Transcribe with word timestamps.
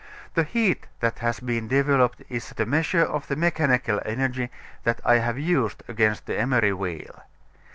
The 0.33 0.41
heat 0.45 0.87
that 0.99 1.19
has 1.19 1.39
been 1.39 1.67
developed 1.67 2.23
is 2.27 2.49
the 2.49 2.65
measure 2.65 3.03
of 3.03 3.27
the 3.27 3.35
mechanical 3.35 4.01
energy 4.03 4.49
that 4.83 4.99
I 5.05 5.17
have 5.19 5.37
used 5.37 5.83
against 5.87 6.25
the 6.25 6.39
emery 6.39 6.73
wheel. 6.73 7.21